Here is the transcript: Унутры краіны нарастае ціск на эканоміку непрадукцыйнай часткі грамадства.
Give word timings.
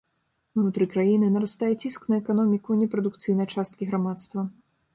Унутры 0.59 0.87
краіны 0.93 1.27
нарастае 1.35 1.69
ціск 1.81 2.09
на 2.13 2.19
эканоміку 2.21 2.79
непрадукцыйнай 2.81 3.47
часткі 3.57 3.83
грамадства. 3.91 4.41